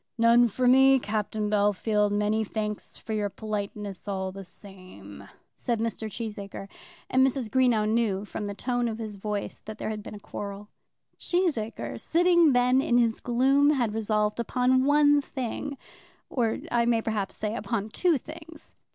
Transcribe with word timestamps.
"None 0.17 0.47
for 0.47 0.67
me, 0.67 0.97
Captain 0.97 1.47
Bellfield; 1.47 2.09
many 2.09 2.43
thanks 2.43 2.97
for 2.97 3.13
your 3.13 3.29
politeness 3.29 4.07
all 4.07 4.31
the 4.31 4.43
same," 4.43 5.25
said 5.55 5.79
Mr. 5.79 6.09
Cheesacre; 6.09 6.67
and 7.07 7.23
Mrs. 7.23 7.51
Greenow 7.51 7.87
knew 7.87 8.25
from 8.25 8.47
the 8.47 8.55
tone 8.55 8.87
of 8.87 8.97
his 8.97 9.13
voice 9.15 9.59
that 9.65 9.77
there 9.77 9.91
had 9.91 10.01
been 10.01 10.15
a 10.15 10.19
quarrel. 10.19 10.69
Cheesacre 11.19 11.99
sitting 11.99 12.53
then 12.53 12.81
in 12.81 12.97
his 12.97 13.19
gloom, 13.19 13.69
had 13.73 13.93
resolved 13.93 14.39
upon 14.39 14.85
one 14.85 15.21
thing, 15.21 15.77
or, 16.31 16.57
I 16.71 16.85
may 16.87 17.03
perhaps 17.03 17.35
say, 17.35 17.55
upon 17.55 17.89
two 17.89 18.17
things. 18.17 18.73